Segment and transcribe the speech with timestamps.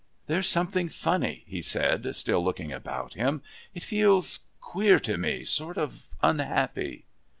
[0.25, 3.43] "There's something funny," he said, still looking about him.
[3.75, 7.05] "It feels queer to me sort of unhappy."